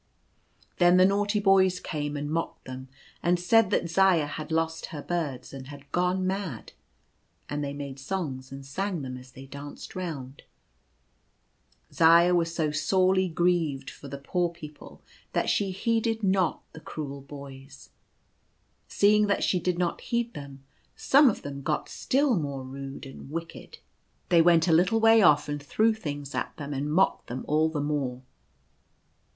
Then 0.79 0.97
the 0.97 1.05
naughty 1.05 1.39
boys 1.39 1.79
came 1.79 2.17
and 2.17 2.27
mocked 2.27 2.65
them, 2.65 2.87
and 3.21 3.39
said 3.39 3.69
that 3.69 3.87
Zaya 3.87 4.25
had 4.25 4.51
lost 4.51 4.87
her 4.87 5.01
birds, 5.03 5.53
and 5.53 5.67
had 5.67 5.91
gone 5.91 6.25
mad; 6.25 6.71
and 7.47 7.63
they 7.63 7.73
made 7.73 7.99
songs, 7.99 8.51
and 8.51 8.65
sang 8.65 9.03
them 9.03 9.15
as 9.15 9.33
they 9.33 9.45
danced 9.45 9.95
round. 9.95 10.41
Zaya 11.93 12.33
was 12.33 12.51
so 12.51 12.71
sorely 12.71 13.27
grieved 13.29 13.91
for 13.91 14.07
the 14.07 14.17
poor 14.17 14.49
people 14.49 15.03
that 15.33 15.51
she 15.51 15.69
heeded 15.69 16.23
not 16.23 16.63
the 16.73 16.79
cruel 16.79 17.21
boys. 17.21 17.91
Seeing 18.87 19.27
that 19.27 19.43
she 19.43 19.59
did 19.59 19.77
not 19.77 20.01
heed 20.01 20.33
them, 20.33 20.63
some 20.95 21.29
of 21.29 21.43
them 21.43 21.61
got 21.61 21.89
still 21.89 22.35
more 22.35 22.63
rude 22.63 23.05
and 23.05 23.29
wicked; 23.29 23.77
i 23.77 23.77
58 23.77 23.77
The 23.77 23.77
Birds 23.77 23.77
come 23.77 24.27
back. 24.29 24.29
they 24.35 24.41
went 24.41 24.67
a 24.67 24.73
little 24.73 24.99
way 24.99 25.21
off, 25.21 25.47
and 25.47 25.61
threw 25.61 25.93
things 25.93 26.33
at 26.33 26.57
them, 26.57 26.73
and 26.73 26.91
mocked 26.91 27.27
them 27.27 27.45
all 27.47 27.69
the 27.69 27.79
more. 27.81 28.23